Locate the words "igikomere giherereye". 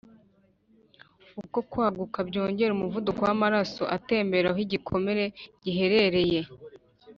4.65-6.39